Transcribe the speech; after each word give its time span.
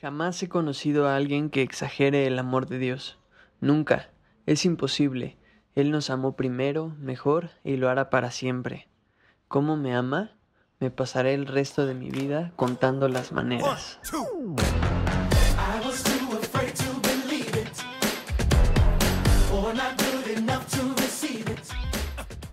Jamás 0.00 0.42
he 0.42 0.48
conocido 0.48 1.06
a 1.06 1.16
alguien 1.16 1.50
que 1.50 1.60
exagere 1.60 2.26
el 2.26 2.38
amor 2.38 2.66
de 2.66 2.78
Dios. 2.78 3.18
Nunca. 3.60 4.08
Es 4.46 4.64
imposible. 4.64 5.36
Él 5.74 5.90
nos 5.90 6.08
amó 6.08 6.36
primero, 6.36 6.96
mejor, 6.98 7.50
y 7.64 7.76
lo 7.76 7.90
hará 7.90 8.08
para 8.08 8.30
siempre. 8.30 8.88
¿Cómo 9.46 9.76
me 9.76 9.94
ama? 9.94 10.38
Me 10.78 10.90
pasaré 10.90 11.34
el 11.34 11.46
resto 11.46 11.84
de 11.84 11.92
mi 11.92 12.08
vida 12.08 12.54
contando 12.56 13.08
las 13.08 13.32
maneras. 13.32 14.00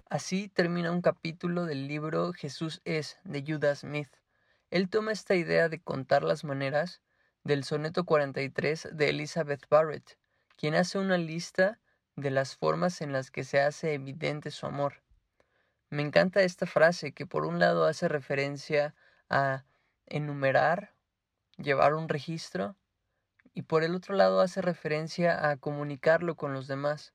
Así 0.10 0.50
termina 0.50 0.92
un 0.92 1.02
capítulo 1.02 1.64
del 1.64 1.88
libro 1.88 2.34
Jesús 2.34 2.82
es 2.84 3.18
de 3.24 3.42
Judas 3.48 3.80
Smith. 3.80 4.10
Él 4.70 4.90
toma 4.90 5.14
esta 5.14 5.36
idea 5.36 5.70
de 5.70 5.80
contar 5.80 6.24
las 6.24 6.44
maneras 6.44 7.02
del 7.48 7.64
soneto 7.64 8.04
43 8.04 8.90
de 8.92 9.10
Elizabeth 9.10 9.70
Barrett, 9.70 10.18
quien 10.58 10.76
hace 10.76 11.00
una 11.00 11.18
lista 11.18 11.80
de 12.18 12.30
las 12.30 12.58
formas 12.58 13.00
en 13.00 13.14
las 13.14 13.32
que 13.32 13.46
se 13.46 13.62
hace 13.62 13.94
evidente 13.94 14.52
su 14.52 14.66
amor. 14.66 15.02
Me 15.90 16.02
encanta 16.02 16.42
esta 16.42 16.66
frase 16.66 17.14
que 17.14 17.26
por 17.26 17.46
un 17.46 17.58
lado 17.58 17.86
hace 17.86 18.10
referencia 18.10 18.96
a 19.30 19.64
enumerar, 20.08 20.94
llevar 21.56 21.94
un 21.94 22.10
registro, 22.10 22.76
y 23.54 23.62
por 23.62 23.86
el 23.86 23.96
otro 23.96 24.14
lado 24.16 24.42
hace 24.42 24.62
referencia 24.62 25.50
a 25.50 25.56
comunicarlo 25.56 26.36
con 26.36 26.54
los 26.54 26.68
demás. 26.68 27.14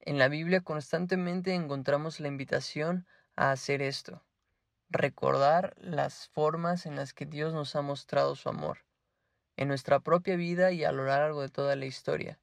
En 0.00 0.18
la 0.18 0.28
Biblia 0.28 0.62
constantemente 0.62 1.52
encontramos 1.52 2.20
la 2.20 2.28
invitación 2.28 3.06
a 3.36 3.50
hacer 3.50 3.82
esto, 3.82 4.24
recordar 4.88 5.74
las 5.76 6.28
formas 6.28 6.86
en 6.86 6.96
las 6.96 7.12
que 7.12 7.26
Dios 7.26 7.52
nos 7.52 7.76
ha 7.76 7.82
mostrado 7.82 8.34
su 8.34 8.48
amor 8.48 8.78
en 9.56 9.68
nuestra 9.68 10.00
propia 10.00 10.36
vida 10.36 10.72
y 10.72 10.84
a 10.84 10.92
lo 10.92 11.04
largo 11.04 11.42
de 11.42 11.48
toda 11.48 11.76
la 11.76 11.86
historia, 11.86 12.38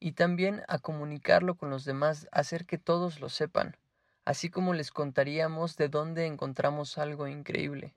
y 0.00 0.12
también 0.12 0.62
a 0.68 0.78
comunicarlo 0.78 1.54
con 1.54 1.70
los 1.70 1.84
demás, 1.84 2.28
hacer 2.32 2.66
que 2.66 2.78
todos 2.78 3.20
lo 3.20 3.28
sepan, 3.28 3.76
así 4.24 4.50
como 4.50 4.74
les 4.74 4.90
contaríamos 4.90 5.76
de 5.76 5.88
dónde 5.88 6.26
encontramos 6.26 6.98
algo 6.98 7.28
increíble. 7.28 7.94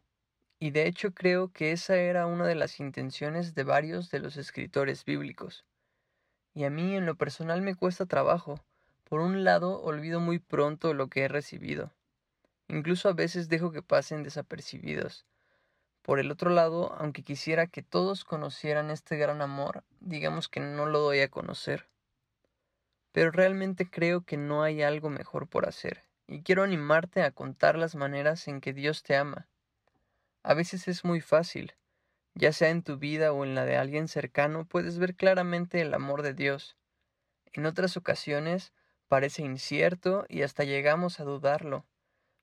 Y 0.59 0.71
de 0.71 0.87
hecho 0.87 1.13
creo 1.13 1.51
que 1.51 1.71
esa 1.71 1.97
era 1.97 2.27
una 2.27 2.45
de 2.45 2.55
las 2.55 2.79
intenciones 2.79 3.55
de 3.55 3.63
varios 3.63 4.09
de 4.09 4.19
los 4.19 4.37
escritores 4.37 5.03
bíblicos. 5.03 5.65
Y 6.53 6.63
a 6.63 6.69
mí 6.69 6.95
en 6.95 7.05
lo 7.05 7.15
personal 7.15 7.61
me 7.61 7.75
cuesta 7.75 8.05
trabajo. 8.05 8.59
Por 9.03 9.19
un 9.19 9.43
lado, 9.43 9.81
olvido 9.81 10.19
muy 10.19 10.39
pronto 10.39 10.93
lo 10.93 11.09
que 11.09 11.23
he 11.23 11.27
recibido. 11.27 11.91
Incluso 12.67 13.09
a 13.09 13.13
veces 13.13 13.49
dejo 13.49 13.71
que 13.71 13.81
pasen 13.81 14.23
desapercibidos, 14.23 15.25
por 16.05 16.19
el 16.19 16.29
otro 16.29 16.51
lado, 16.51 16.93
aunque 16.99 17.23
quisiera 17.23 17.65
que 17.65 17.81
todos 17.81 18.25
conocieran 18.25 18.91
este 18.91 19.17
gran 19.17 19.41
amor, 19.41 19.83
digamos 20.01 20.47
que 20.47 20.59
no 20.59 20.85
lo 20.85 20.99
doy 20.99 21.21
a 21.21 21.31
conocer. 21.31 21.87
Pero 23.11 23.31
realmente 23.31 23.89
creo 23.89 24.21
que 24.21 24.37
no 24.37 24.61
hay 24.61 24.83
algo 24.83 25.09
mejor 25.09 25.47
por 25.47 25.67
hacer, 25.67 26.03
y 26.27 26.43
quiero 26.43 26.61
animarte 26.61 27.23
a 27.23 27.31
contar 27.31 27.75
las 27.75 27.95
maneras 27.95 28.47
en 28.47 28.61
que 28.61 28.71
Dios 28.71 29.01
te 29.01 29.15
ama. 29.15 29.47
A 30.43 30.53
veces 30.53 30.87
es 30.87 31.03
muy 31.03 31.21
fácil, 31.21 31.73
ya 32.35 32.53
sea 32.53 32.69
en 32.69 32.83
tu 32.83 32.97
vida 32.99 33.33
o 33.33 33.43
en 33.43 33.55
la 33.55 33.65
de 33.65 33.75
alguien 33.75 34.07
cercano, 34.07 34.65
puedes 34.65 34.99
ver 34.99 35.15
claramente 35.15 35.81
el 35.81 35.91
amor 35.91 36.21
de 36.21 36.35
Dios. 36.35 36.77
En 37.51 37.65
otras 37.65 37.97
ocasiones 37.97 38.73
parece 39.07 39.41
incierto 39.41 40.27
y 40.29 40.43
hasta 40.43 40.65
llegamos 40.65 41.19
a 41.19 41.23
dudarlo, 41.23 41.83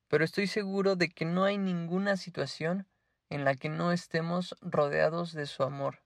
pero 0.08 0.24
estoy 0.24 0.48
seguro 0.48 0.96
de 0.96 1.10
que 1.10 1.24
no 1.24 1.44
hay 1.44 1.58
ninguna 1.58 2.16
situación 2.16 2.88
en 3.32 3.46
la 3.46 3.54
que 3.54 3.70
no 3.70 3.92
estemos 3.92 4.54
rodeados 4.60 5.32
de 5.32 5.46
su 5.46 5.62
amor. 5.62 6.02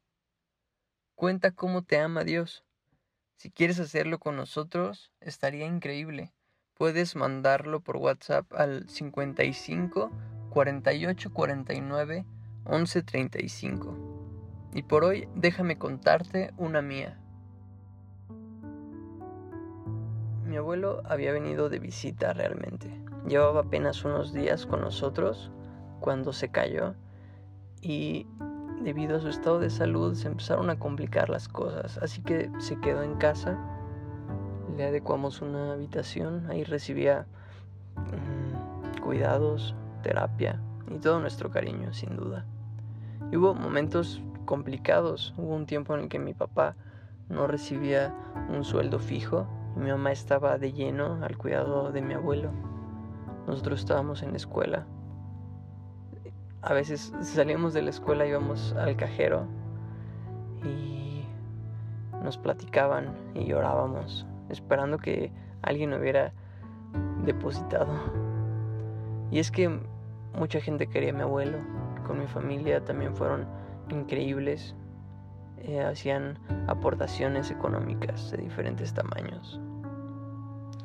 Cuenta 1.17 1.51
cómo 1.51 1.83
te 1.83 1.99
ama 1.99 2.23
Dios. 2.23 2.65
Si 3.35 3.51
quieres 3.51 3.81
hacerlo 3.81 4.21
con 4.21 4.37
nosotros, 4.37 5.11
estaría 5.21 5.67
increíble. 5.67 6.33
Puedes 6.75 7.17
mandarlo 7.17 7.81
por 7.81 7.97
WhatsApp 7.97 8.47
al 8.53 8.89
55 8.89 10.13
48 10.51 11.33
49 11.33 12.25
11 12.65 13.03
35. 13.03 14.71
Y 14.73 14.83
por 14.85 15.03
hoy 15.03 15.29
déjame 15.35 15.79
contarte 15.79 16.55
una 16.57 16.81
mía. 16.81 17.19
Mi 20.45 20.57
abuelo 20.57 21.03
había 21.07 21.33
venido 21.33 21.71
de 21.71 21.81
visita 21.81 22.33
realmente. 22.33 22.89
Llevaba 23.27 23.63
apenas 23.63 24.05
unos 24.05 24.33
días 24.33 24.65
con 24.65 24.81
nosotros 24.81 25.51
cuando 25.99 26.33
se 26.33 26.51
cayó 26.51 26.95
y 27.83 28.27
debido 28.83 29.17
a 29.17 29.21
su 29.21 29.29
estado 29.29 29.59
de 29.59 29.71
salud 29.71 30.15
se 30.15 30.29
empezaron 30.29 30.71
a 30.71 30.79
complicar 30.79 31.29
las 31.29 31.49
cosas, 31.49 31.99
así 31.99 32.23
que 32.23 32.51
se 32.59 32.79
quedó 32.81 33.03
en 33.03 33.17
casa, 33.17 33.59
le 34.77 34.85
adecuamos 34.85 35.43
una 35.43 35.73
habitación, 35.73 36.49
ahí 36.51 36.65
recibía 36.65 37.27
mm, 37.97 39.01
cuidados, 39.01 39.75
terapia 40.03 40.61
y 40.89 40.99
todo 40.99 41.21
nuestro 41.21 41.51
cariño, 41.51 41.93
sin 41.93 42.17
duda. 42.17 42.45
Y 43.33 43.37
hubo 43.37 43.55
momentos 43.55 44.23
complicados, 44.45 45.35
hubo 45.37 45.55
un 45.55 45.67
tiempo 45.67 45.95
en 45.95 46.03
el 46.03 46.09
que 46.09 46.19
mi 46.19 46.35
papá 46.35 46.77
no 47.29 47.47
recibía 47.47 48.15
un 48.49 48.65
sueldo 48.65 48.99
fijo 48.99 49.47
y 49.75 49.81
mi 49.81 49.91
mamá 49.91 50.13
estaba 50.13 50.59
de 50.59 50.73
lleno 50.73 51.19
al 51.25 51.37
cuidado 51.37 51.91
de 51.91 52.03
mi 52.03 52.15
abuelo. 52.15 52.51
Nosotros 53.47 53.81
estábamos 53.81 54.23
en 54.23 54.31
la 54.31 54.37
escuela 54.37 54.87
a 56.63 56.73
veces 56.73 57.13
salíamos 57.21 57.75
de 57.75 57.83
la 57.83 57.91
escuela, 57.91 58.27
íbamos 58.27 58.75
al 58.75 58.97
cajero 58.97 59.47
y 60.65 61.25
nos 62.23 62.39
platicaban 62.39 63.15
y 63.35 63.45
llorábamos, 63.45 64.27
esperando 64.49 64.99
que 64.99 65.33
alguien 65.63 65.93
hubiera 65.93 66.33
depositado. 67.25 67.93
Y 69.31 69.39
es 69.39 69.51
que 69.51 69.81
mucha 70.35 70.61
gente 70.61 70.87
quería 70.87 71.11
a 71.11 71.15
mi 71.15 71.23
abuelo, 71.23 71.59
con 72.07 72.19
mi 72.19 72.27
familia 72.27 72.85
también 72.85 73.15
fueron 73.15 73.47
increíbles, 73.91 74.75
eh, 75.59 75.81
hacían 75.83 76.39
aportaciones 76.69 77.51
económicas 77.51 78.31
de 78.31 78.39
diferentes 78.39 78.93
tamaños. 78.93 79.61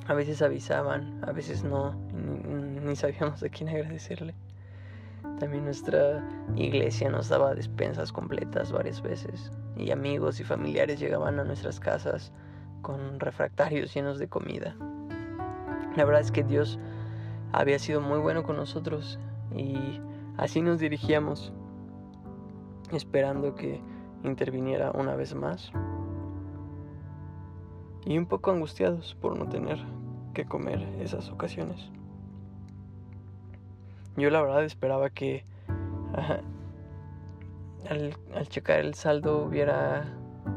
A 0.08 0.14
veces 0.14 0.42
avisaban, 0.42 1.24
a 1.24 1.32
veces 1.32 1.64
no, 1.64 1.94
ni 2.14 2.96
sabíamos 2.96 3.44
a 3.44 3.50
quién 3.50 3.70
agradecerle. 3.70 4.34
También 5.42 5.66
nuestra 5.66 6.24
iglesia 6.56 7.10
nos 7.10 7.30
daba 7.30 7.56
despensas 7.56 8.12
completas 8.12 8.72
varias 8.72 9.02
veces 9.02 9.52
y 9.76 9.90
amigos 9.90 10.40
y 10.40 10.44
familiares 10.44 11.00
llegaban 11.00 11.40
a 11.40 11.44
nuestras 11.44 11.80
casas 11.80 12.32
con 12.84 13.20
refractarios 13.20 13.92
llenos 13.92 14.20
de 14.20 14.28
comida. 14.28 14.76
La 15.96 16.06
verdad 16.06 16.22
es 16.22 16.32
que 16.32 16.44
Dios 16.44 16.78
había 17.54 17.80
sido 17.80 18.02
muy 18.02 18.20
bueno 18.20 18.44
con 18.44 18.56
nosotros 18.56 19.18
y 19.56 20.00
así 20.38 20.62
nos 20.62 20.80
dirigíamos 20.80 21.52
esperando 22.92 23.56
que 23.56 23.82
interviniera 24.24 24.92
una 24.92 25.16
vez 25.16 25.34
más 25.34 25.72
y 28.06 28.16
un 28.20 28.28
poco 28.28 28.52
angustiados 28.52 29.18
por 29.20 29.40
no 29.40 29.50
tener 29.50 29.80
que 30.36 30.46
comer 30.46 30.82
esas 31.00 31.32
ocasiones. 31.32 31.90
Yo 34.18 34.30
la 34.30 34.42
verdad 34.42 34.64
esperaba 34.64 35.10
que 35.10 35.46
al, 37.90 38.16
checar 38.48 38.80
el 38.80 38.94
saldo 38.94 39.46
hubiera 39.46 40.06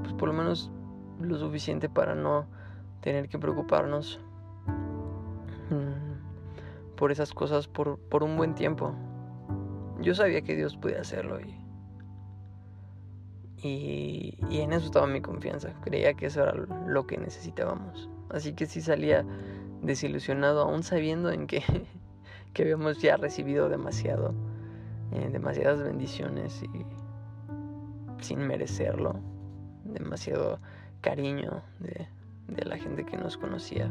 pues 0.02 0.12
por 0.14 0.28
lo 0.28 0.34
menos 0.34 0.70
lo 1.20 1.38
suficiente 1.38 1.88
para 1.88 2.14
no 2.14 2.46
tener 3.00 3.28
que 3.28 3.38
preocuparnos 3.38 4.20
mm, 5.70 6.96
por 6.96 7.12
esas 7.12 7.32
cosas 7.32 7.68
por, 7.68 7.98
por 7.98 8.22
un 8.22 8.36
buen 8.36 8.54
tiempo. 8.54 8.94
Yo 10.00 10.14
sabía 10.14 10.42
que 10.42 10.56
Dios 10.56 10.76
podía 10.76 11.00
hacerlo 11.00 11.38
y, 11.40 11.54
y, 14.50 14.60
en 14.60 14.72
eso 14.72 14.86
estaba 14.86 15.06
mi 15.06 15.20
confianza. 15.22 15.72
Creía 15.82 16.14
que 16.14 16.26
eso 16.26 16.42
era 16.42 16.52
lo 16.52 17.06
que 17.06 17.16
necesitábamos. 17.16 18.10
Así 18.28 18.52
que 18.52 18.66
sí 18.66 18.82
salía 18.82 19.24
desilusionado 19.80 20.62
aún 20.62 20.82
sabiendo 20.82 21.30
en 21.30 21.46
que 21.46 21.62
que 22.54 22.62
habíamos 22.62 23.02
ya 23.02 23.16
recibido 23.16 23.68
demasiado, 23.68 24.32
eh, 25.12 25.28
demasiadas 25.30 25.82
bendiciones 25.82 26.62
y 26.62 26.86
sin 28.22 28.46
merecerlo, 28.46 29.16
demasiado 29.84 30.60
cariño 31.02 31.62
de, 31.80 32.08
la 32.64 32.78
gente 32.78 33.04
que 33.04 33.18
nos 33.18 33.36
conocía. 33.36 33.90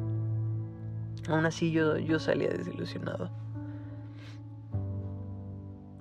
Aún 1.27 1.45
así 1.45 1.71
yo, 1.71 1.97
yo 1.97 2.19
salía 2.19 2.49
desilusionado. 2.49 3.29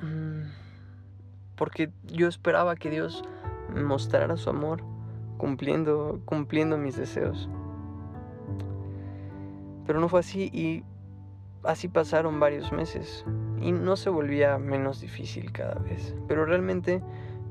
Mm, 0.01 0.45
porque 1.57 1.91
yo 2.07 2.29
esperaba 2.29 2.77
que 2.77 2.91
Dios 2.91 3.25
mostrara 3.75 4.37
su 4.37 4.51
amor 4.51 4.83
cumpliendo, 5.37 6.21
cumpliendo 6.25 6.79
mis 6.79 6.97
deseos. 6.97 7.49
Pero 9.87 10.01
no 10.01 10.09
fue 10.09 10.21
así 10.21 10.49
y 10.53 10.85
Así 11.65 11.89
pasaron 11.89 12.41
varios 12.41 12.73
meses 12.73 13.25
y 13.61 13.73
no 13.73 13.97
se 13.97 14.11
volvía 14.11 14.59
menos 14.59 15.01
difícil 15.01 15.53
cada 15.53 15.75
vez, 15.77 16.15
pero 16.27 16.45
realmente 16.45 17.03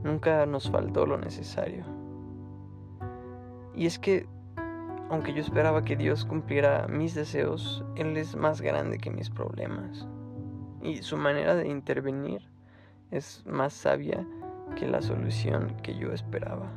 Nunca 0.04 0.46
nos 0.48 0.69
faltó 0.69 1.06
lo 1.06 1.18
necesario. 1.18 1.86
Y 3.75 3.86
es 3.86 4.00
que, 4.00 4.28
aunque 5.10 5.34
yo 5.34 5.42
esperaba 5.42 5.84
que 5.84 5.96
Dios 5.96 6.25
cumpliera 6.25 6.88
mis 6.88 7.13
deseos, 7.13 7.86
Él 7.96 8.18
es 8.18 8.36
más 8.36 8.62
grande 8.62 8.98
que 8.98 9.12
mis 9.12 9.30
problemas. 9.30 10.08
Y 10.81 10.98
su 11.04 11.18
manera 11.18 11.56
de 11.56 11.68
intervenir 11.68 12.42
es 13.12 13.44
más 13.46 13.74
sabia 13.74 14.25
que 14.75 14.88
la 14.88 15.02
solución 15.02 15.78
que 15.84 15.96
yo 15.96 16.12
esperaba. 16.12 16.72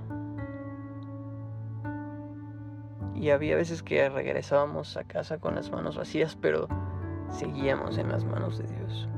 Y 3.15 3.31
había 3.31 3.57
veces 3.57 3.83
que 3.83 4.07
regresábamos 4.11 4.99
a 4.99 5.05
casa 5.05 5.39
con 5.39 5.55
las 5.55 5.71
manos 5.71 5.97
vacías, 5.97 6.37
pero 6.37 6.69
seguíamos 7.31 7.99
en 7.99 8.09
las 8.09 8.25
manos 8.25 8.59
de 8.59 8.67
Dios. 8.67 9.09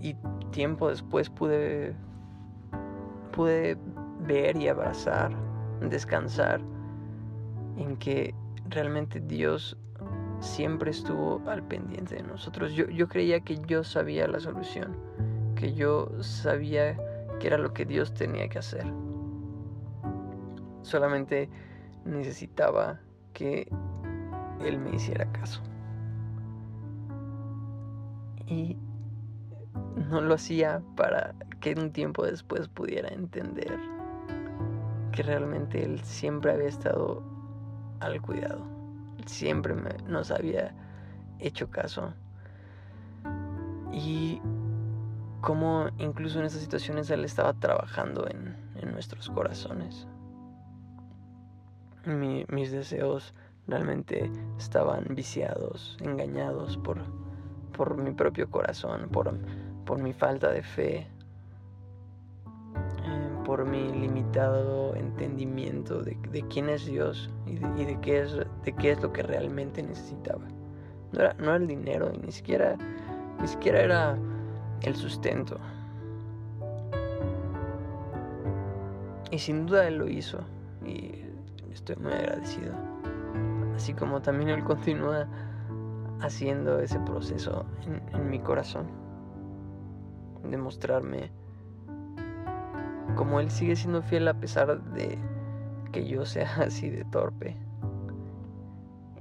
Y 0.00 0.14
tiempo 0.50 0.88
después 0.88 1.28
pude 1.28 1.94
pude 3.32 3.78
ver 4.26 4.56
y 4.56 4.68
abrazar, 4.68 5.32
descansar 5.80 6.60
en 7.76 7.96
que 7.96 8.34
realmente 8.68 9.20
Dios 9.20 9.76
siempre 10.40 10.90
estuvo 10.90 11.40
al 11.48 11.62
pendiente 11.62 12.16
de 12.16 12.22
nosotros. 12.22 12.72
Yo, 12.72 12.86
yo 12.88 13.08
creía 13.08 13.40
que 13.40 13.58
yo 13.66 13.84
sabía 13.84 14.26
la 14.26 14.40
solución, 14.40 14.96
que 15.54 15.74
yo 15.74 16.10
sabía 16.22 16.98
que 17.38 17.46
era 17.46 17.58
lo 17.58 17.72
que 17.72 17.84
Dios 17.84 18.12
tenía 18.14 18.48
que 18.48 18.58
hacer. 18.58 18.84
Solamente 20.82 21.48
necesitaba 22.04 23.00
que 23.32 23.70
Él 24.64 24.78
me 24.78 24.94
hiciera 24.94 25.30
caso. 25.32 25.60
Y 28.46 28.76
no 30.10 30.20
lo 30.20 30.34
hacía 30.34 30.82
para 30.96 31.34
que 31.60 31.74
un 31.74 31.92
tiempo 31.92 32.24
después 32.24 32.68
pudiera 32.68 33.08
entender 33.08 33.78
que 35.12 35.22
realmente 35.22 35.84
Él 35.84 36.00
siempre 36.02 36.52
había 36.52 36.68
estado 36.68 37.22
al 38.00 38.20
cuidado. 38.20 38.64
Siempre 39.26 39.74
nos 40.06 40.30
había 40.30 40.74
hecho 41.38 41.70
caso. 41.70 42.14
Y 43.92 44.40
como 45.40 45.88
incluso 45.98 46.38
en 46.38 46.46
esas 46.46 46.60
situaciones 46.60 47.10
Él 47.10 47.24
estaba 47.24 47.54
trabajando 47.54 48.26
en, 48.28 48.58
nuestros 48.92 49.28
corazones. 49.30 50.06
mis 52.06 52.72
deseos 52.72 53.34
realmente 53.70 54.30
estaban 54.58 55.06
viciados, 55.10 55.96
engañados 56.00 56.76
por, 56.78 56.98
por 57.76 57.96
mi 57.96 58.10
propio 58.12 58.50
corazón, 58.50 59.08
por, 59.10 59.32
por 59.84 59.98
mi 60.02 60.12
falta 60.12 60.50
de 60.50 60.62
fe, 60.62 61.06
por 63.44 63.64
mi 63.64 63.92
limitado 63.92 64.94
entendimiento 64.94 66.02
de, 66.02 66.16
quién 66.50 66.68
es 66.68 66.86
Dios 66.86 67.30
y, 67.46 67.56
de, 67.84 67.98
qué 68.00 68.20
es, 68.20 68.36
de 68.36 68.72
qué 68.78 68.92
es 68.92 69.02
lo 69.02 69.12
que 69.12 69.22
realmente 69.22 69.82
necesitaba. 69.82 70.44
No 71.12 71.20
era, 71.20 71.34
no 71.34 71.46
era 71.46 71.56
el 71.56 71.66
dinero, 71.66 72.12
y 72.14 72.18
ni 72.18 72.32
siquiera, 72.32 72.76
ni 73.40 73.48
siquiera 73.48 73.80
era 73.80 74.18
el 74.82 74.94
sustento. 74.94 75.58
Y 79.30 79.38
sin 79.38 79.66
duda 79.66 79.86
Él 79.86 79.98
lo 79.98 80.08
hizo 80.08 80.38
y 80.84 81.24
estoy 81.72 81.96
muy 81.96 82.12
agradecido. 82.12 82.89
Así 83.80 83.94
como 83.94 84.20
también 84.20 84.50
Él 84.50 84.62
continúa 84.62 85.26
haciendo 86.20 86.80
ese 86.80 87.00
proceso 87.00 87.64
en, 88.12 88.28
mi 88.28 88.38
corazón. 88.38 88.88
De 90.44 90.58
mostrarme 90.58 91.30
como 93.16 93.40
Él 93.40 93.50
sigue 93.50 93.76
siendo 93.76 94.02
fiel 94.02 94.28
a 94.28 94.34
pesar 94.34 94.82
de 94.92 95.18
que 95.92 96.06
yo 96.06 96.26
sea 96.26 96.56
así 96.60 96.90
de 96.90 97.06
torpe, 97.06 97.56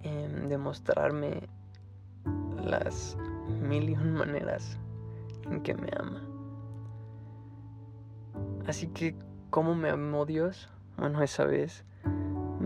en 0.03 0.49
demostrarme 0.49 1.47
las 2.61 3.17
mil 3.61 3.89
y 3.91 3.95
maneras 3.95 4.77
en 5.49 5.61
que 5.61 5.73
me 5.73 5.87
ama. 5.97 6.21
Así 8.67 8.87
que, 8.87 9.15
¿cómo 9.51 9.73
me 9.73 9.89
amó 9.89 10.25
Dios? 10.25 10.69
Bueno, 10.97 11.23
esa 11.23 11.45
vez 11.45 11.85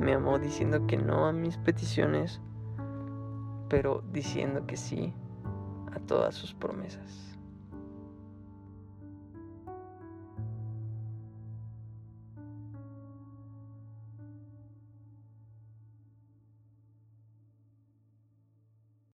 me 0.04 0.14
amó 0.14 0.38
diciendo 0.38 0.86
que 0.86 0.98
no 0.98 1.26
a 1.26 1.34
mis 1.34 1.58
peticiones, 1.58 2.42
pero 3.70 4.04
diciendo 4.12 4.66
que 4.68 4.78
sí 4.78 5.14
a 5.94 6.00
todas 6.00 6.36
sus 6.36 6.54
promesas. 6.54 7.33